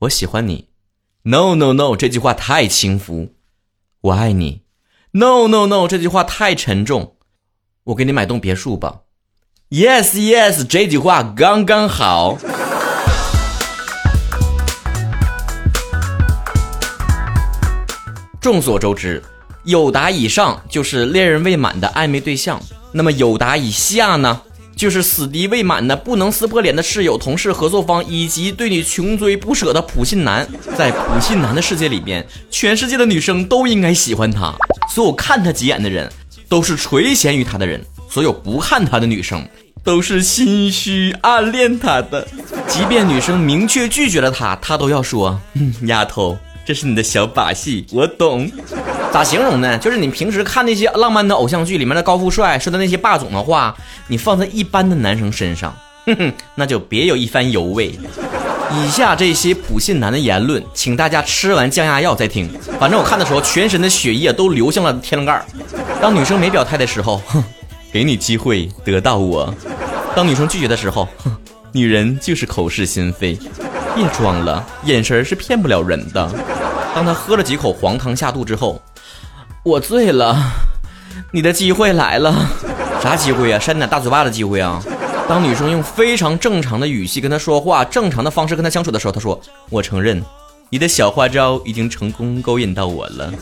[0.00, 0.68] 我喜欢你。
[1.22, 3.34] No no no，这句话太轻浮。
[4.00, 4.62] 我爱你。
[5.10, 7.16] No no no，这句话太沉重。
[7.82, 9.00] 我给你买栋别墅吧。
[9.70, 12.38] Yes yes，这句话刚刚好。
[18.40, 19.20] 众所周知，
[19.64, 22.62] 有达以上就是恋人未满的暧昧对象，
[22.92, 24.42] 那么有达以下呢？
[24.78, 30.48] 就是死敌未满的、不能撕破脸的室友、同事、合作方，以及对你穷追不舍的普信男。
[30.76, 34.54] 在普信男的世界里边，全世界的女生都应该喜欢他。
[34.88, 36.08] 所有看他几眼的人，
[36.48, 39.44] 都是垂涎于他的人；所有不看他的女生，
[39.82, 42.24] 都是心虚暗恋他的。
[42.68, 48.46] 即便女生明确拒绝了他，他都要说：“嗯，丫头，这是你的小把戏，我懂。”
[49.10, 49.78] 咋形容呢？
[49.78, 53.74] 就是你平时看那些浪漫的偶像剧里面的高富帅说的那些霸总的话，
[54.06, 57.98] 你放在一般的男生身上，哼哼，那就别有一番油味。
[58.70, 62.46] 以下这些普信男的言论，请大家吃完降压药再听。
[62.78, 65.42] 反正我看的时候，全身的血液都流向了天灵盖。
[66.02, 67.42] 当女生没表态的时候，哼，
[67.90, 69.50] 给你机会得到我；
[70.14, 71.34] 当女生拒绝的时候，哼，
[71.72, 73.38] 女人就是口是心非。
[73.96, 76.30] 别装了，眼神是骗不了人的。
[76.98, 78.82] 当他喝了几口黄汤下肚之后。
[79.62, 80.36] 我醉了，
[81.30, 82.34] 你的机会来了，
[83.00, 83.58] 啥机会啊？
[83.58, 84.82] 扇你俩大嘴巴的机会啊！
[85.28, 90.20] 当女生用非常正常的语气跟他说话，正常的方式跟他相处的时候，他说：“我承认，
[90.70, 93.32] 你的小花招已经成功勾引到我了。”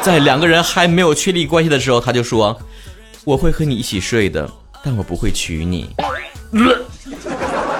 [0.00, 2.56] 在两个人还没有确立关系的时候，他就说
[3.24, 4.48] ：“我会和你一起睡的，
[4.84, 5.90] 但我不会娶你。”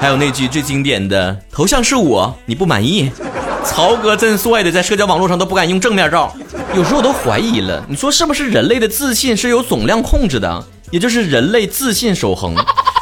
[0.01, 3.13] 还有那句最经典的：“头像是我，你不满意？”
[3.65, 6.35] 曹哥真帅的，在社交网络上都不敢用正面照。
[6.77, 10.65] 有时候我都怀疑了，你说是不是人类的自信是有总量控制的？
[10.91, 12.55] 也就是人类自信守恒，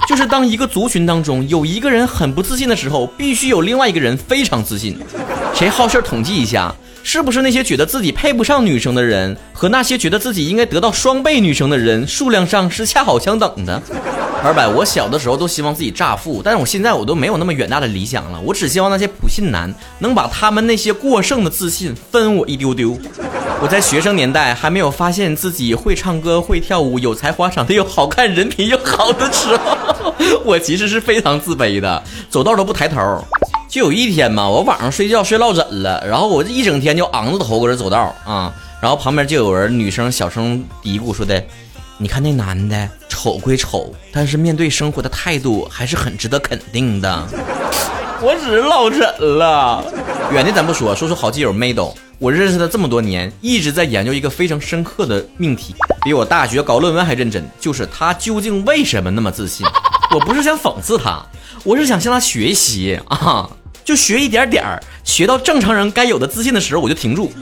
[0.09, 4.99] 就是当一个族群当中有一个人很不自信的时候，必须有另外一个人非常自信。
[5.55, 13.81] 谁好事儿统计一下，是不是那些觉得自己配不上女生的人和那些觉得自己应该得到双倍女生的人数量上是恰好相等的？
[14.43, 18.41] 二百，我小的时候都希望自己乍富，但是我现在我都没有那么远大的理想了。
[18.41, 22.99] 我只希望那些普信男能把他们那些过剩的自信分我一丢丢。
[23.61, 30.13] 我在学生年代还没有发现自己会唱歌、会跳舞、有才华、长得又好看、人品又好的时候，
[30.45, 33.25] 我其实是非常自卑的，走道都不抬头。
[33.73, 38.53] 就有一天嘛，我晚上睡觉睡落枕了，然后我这一整天就昂着头搁这走道啊，
[38.83, 41.43] 然后旁边就有人女生小声嘀咕说的
[41.97, 47.27] ：“你看那男的丑归丑，但是面对生活的态度还是很值得肯定的。”
[48.21, 49.83] 我只是落枕了，
[50.31, 51.95] 远的咱不说，说说好基友 Mado。
[52.19, 57.43] 我认识他这么多年，一直在研究一个非常深刻的命题，比我大学搞论文还认真。
[57.59, 59.67] 就是他究竟为什么那么自信？
[60.15, 61.25] 我不是想讽刺他，
[61.65, 63.49] 我是想向他学习啊，
[63.85, 67.33] 就学一点点儿，学到正常人该有的自信的时候，我就停住。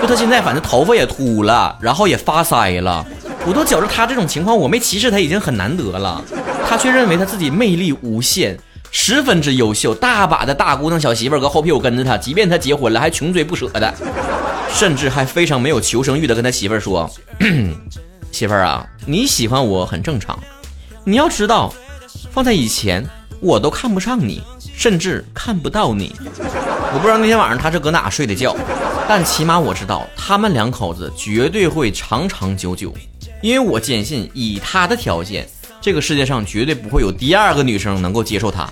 [0.00, 3.04] 就他现在，反正头发也秃了，然后也发腮了，
[3.46, 6.22] 我都觉着他这种情况，我没歧视他已经很难得了，
[6.68, 8.58] 他却认为他自己魅力无限。
[8.90, 13.92] 十分之优秀，大把的大姑娘小媳妇儿搁后屁股跟着他，即便他结婚了，还穷追不舍的，
[14.72, 17.10] 甚至还非常没有求生欲的跟他媳妇儿说
[18.32, 20.38] ：“媳妇儿啊，你喜欢我很正常，
[21.04, 21.70] 你要知道，
[22.32, 23.04] 放在以前
[23.40, 24.42] 我都看不上你，
[24.78, 26.14] 甚至看不到你。
[26.20, 28.56] 我不知道那天晚上他是搁哪睡的觉，
[29.08, 32.94] 但起码我知道他们两口子绝对会长长久久，
[33.42, 35.46] 因为我坚信以他的条件。”
[35.80, 38.68] 这个世界上绝对不会有第二个女生能够接受他。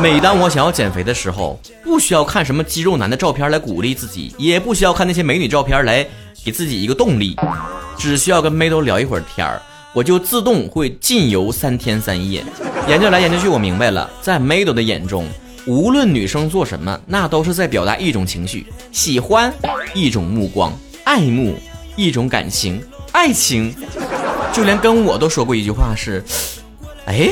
[0.00, 6.06] 每当我想要减肥的时候，不需要看什么肌肉男的照片来鼓励自己，也不需要看那些美女照片来
[6.44, 7.34] 给自己一个动力，
[7.98, 9.60] 只需要跟妹都聊一会儿天儿，
[9.94, 12.44] 我就自动会禁游三天三夜。
[12.88, 15.26] 研究来研究去，我明白了，在妹都的眼中，
[15.66, 19.54] 无论女生做什么，那都是在表达一种情绪：喜欢，
[19.94, 20.72] 一种目光；
[21.04, 21.54] 爱慕，
[21.94, 22.78] 一种感情；
[23.12, 23.72] 爱情。
[24.52, 26.22] 就连跟我都说过一句话是，
[27.06, 27.30] 哎，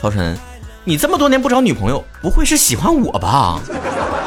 [0.00, 0.36] 曹晨，
[0.84, 3.60] 你这么多年不找女朋友，不会是喜欢我吧？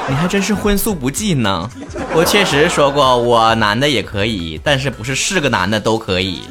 [0.08, 1.70] 你还真是荤素不忌呢。
[2.16, 6.42] 我确实说过，我男的也可以，但是不是是个男的都可以。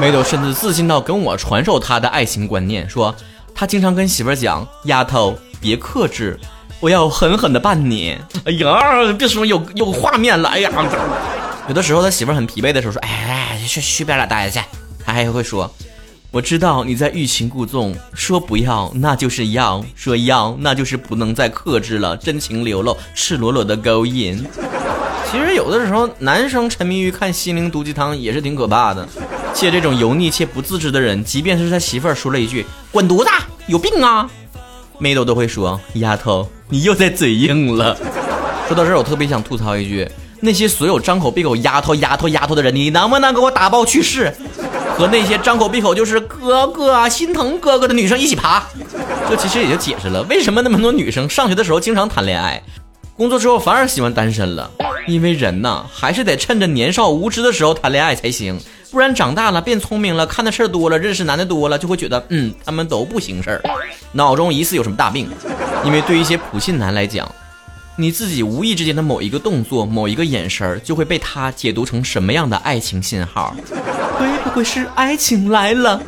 [0.00, 3.14] 梅豆甚至自信到跟我传授他的爱情观念，说
[3.54, 6.38] 他经常跟媳妇儿讲：“丫头，别克制，
[6.80, 10.48] 我要狠狠的办你。”哎呀，别说有有画面了。
[10.48, 10.70] 哎呀，
[11.68, 14.58] 有的时候他媳妇儿很疲惫的时候说：“哎，去去边了，大爷去。”
[15.04, 15.72] 他还会说
[16.32, 24.44] ：“我知道你在欲擒故纵，说不要那就是要，说要那就是不能再克制了，真情流露，赤裸裸的勾引。”
[25.30, 29.08] 其实有的时候，男生沉迷于看心灵毒鸡汤也是挺可怕的。
[29.54, 33.30] 且这种油腻且不自知的人，即便是他媳妇儿说了一句“滚犊子，
[33.66, 34.28] 有病啊”，
[34.98, 37.96] 妹豆都会说：“丫头，你又在嘴硬了。”
[38.66, 40.08] 说到这儿，我特别想吐槽一句：
[40.40, 44.32] 那些所有张口闭口丫头丫头丫头的人，你能不能给我打包去世？
[44.96, 48.62] 和那些张口闭口就是哥哥、心疼哥哥的女生一起爬。
[49.28, 52.62] 这其实也就解释了为什么那么多女生上学的时候经常谈恋爱，
[53.16, 54.70] 工作之后反而喜欢单身了。
[55.06, 58.60] 因为人呐，还是得趁着年少无知的时候谈恋爱才行，
[58.92, 63.62] 不然长大了变聪明了，看的事儿多了，认识男的多了，就会觉得嗯，他们都不行事儿，
[64.12, 65.30] 脑中疑似有什么大病。
[65.82, 67.26] 因为对于一些普信男来讲，
[67.96, 73.56] 你自己无意之间的某一个动作、某一个眼神儿，就会被他解读成什么样的爱情信号？
[74.18, 75.98] 会不会是爱情来了？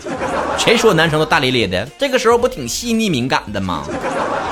[0.58, 1.86] 谁说男生都大咧咧的？
[1.98, 3.84] 这个时候不挺细腻敏感的吗？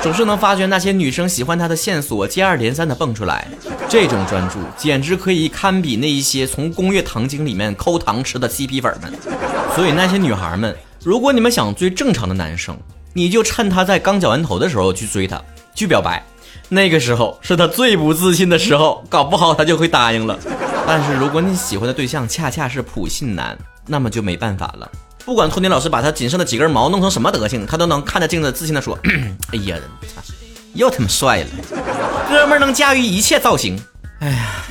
[0.01, 3.47] 总是能发觉那些女生喜欢他的线索，接二连三的蹦出来。
[3.89, 9.11] 这种专注，简直可以堪比那一些从《工业糖精》里面抠糖吃的 CP 粉们。
[9.75, 12.77] 所以那些女孩们，如果你们想追正常的男生，
[13.13, 15.41] 你就趁他在刚绞完头的时候去追他，
[15.73, 16.21] 去表白。
[16.69, 20.37] 那个时候是他最不自信的时候，搞不好他就会答应了。
[20.85, 23.57] 但是如果你喜欢的对象恰恰是普信男，
[23.87, 24.91] 那么就没办法了。
[25.25, 28.97] 不管托尼老师把他仅剩的几根毛弄成什么德行，他都能看着镜子自信的说
[29.53, 29.77] ：“哎呀，
[30.73, 31.47] 又他妈帅了，
[32.29, 33.79] 哥们能驾驭一切造型。”
[34.19, 34.63] 哎呀，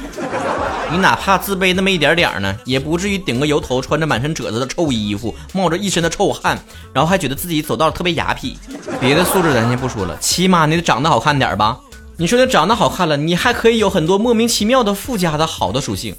[0.90, 6.58] 你哪怕自卑那么一点点呢，也不至于顶个油头，穿着满身褶子的臭衣服，冒着一身的臭汗，
[6.92, 8.54] 然后还觉得自己走道特别雅痞。
[9.00, 11.78] 别的素质咱先不说了，起码你得长得好看点吧。
[12.18, 16.14] 你说你长得好看了，你还可以有很多莫名其妙的附加的好的属性。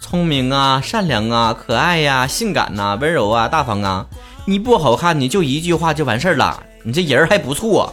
[0.00, 4.06] 聪明啊，善良啊，可爱呀，性感呐，温柔啊，大方啊。
[4.46, 6.62] 你不好看，你就一句话就完事儿了。
[6.84, 7.92] 你这人还不错，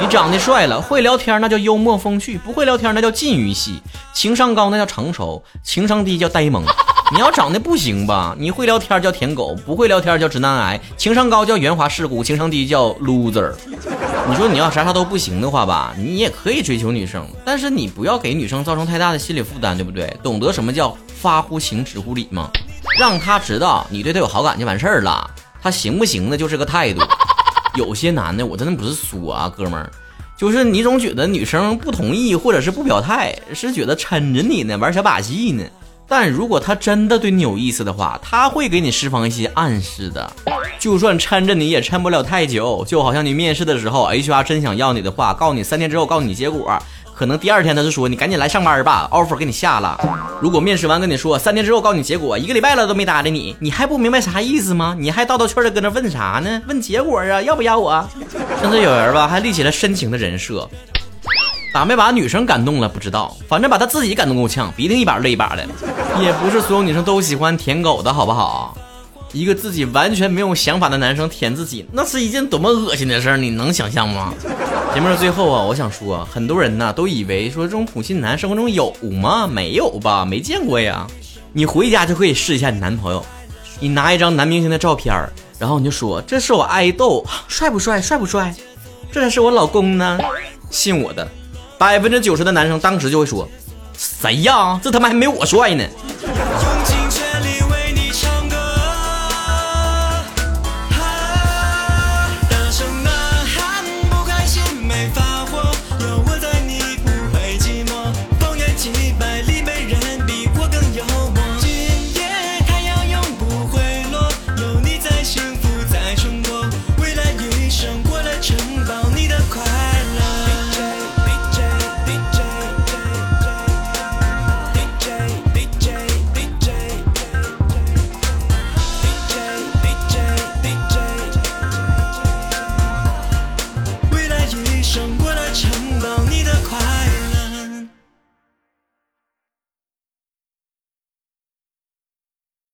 [0.00, 3.82] 你长得帅了，会聊天那叫幽默风趣，不会聊天那叫禁欲系，
[4.14, 6.64] 情商高那叫成熟，情商低叫呆萌。
[7.12, 8.34] 你要长得不行吧？
[8.38, 13.52] 你会聊天叫舔狗，不会聊天叫直男癌，情商高叫圆滑世故，情商低叫 loser。
[14.28, 20.16] 你说你要啥啥都不行的话吧，你也可以追求女生，但是你不要给女生造成太大的心理负担，对不对？
[20.22, 22.50] 懂得什么叫发乎情，止乎礼吗？
[22.98, 25.30] 让他知道你对他有好感就完事儿了，
[25.62, 27.02] 他行不行的就是个态度。
[27.74, 29.90] 有些男的我真的不是说啊，哥们儿，
[30.36, 35.62] 就是你总觉得女生不同意或者是不表态，是觉得抻着你呢，玩小把戏呢。
[36.08, 40.28] 但如果他真的对你有意思的话，他会给你释放一些暗示的。
[40.80, 46.76] 就算抻着你也抻不了太久，就好像你面试的时候，HR 真想要你的话，告诉你三天之后告诉你结果，
[47.20, 50.00] 可能第二天他就说你赶紧来上班吧，offer 给你下了。
[50.40, 54.96] 如果面试完跟你说三天之后告诉你结果，一个礼拜了都没搭理你，你还不明白啥意思吗？
[54.98, 56.62] 你还叨叨趣的搁那问啥呢？
[56.66, 58.08] 问结果啊，要不要我？
[58.62, 60.66] 甚至有人吧还立起了深情的人设。
[61.74, 62.88] 咋没把女生感动了？
[62.88, 65.66] 不知道，反正把他自己感动够呛，鼻涕一把泪一把的。
[66.22, 68.74] 也不是所有女生都喜欢舔狗的好不好？
[69.32, 74.34] 一个自己完全没有想法的男生舔自己，那是一件多么恶心的事儿，你能想象吗？
[74.92, 79.46] 节目的最后啊，我想说，很多人呢都以为说这种普信男生活中有吗？
[79.46, 80.24] 没有吧？
[80.24, 81.06] 没见过呀。
[81.52, 83.24] 你回家就可以试一下你男朋友，
[83.78, 85.14] 你拿一张男明星的照片，
[85.58, 88.00] 然后你就说这是我爱豆，帅不帅？
[88.00, 88.54] 帅不帅？
[89.12, 90.18] 这才是我老公呢。
[90.70, 91.28] 信我的。
[91.78, 93.48] 百分之九十的男生当时就会说
[93.96, 94.78] ：“谁呀？
[94.82, 95.84] 这他妈还没我帅呢！”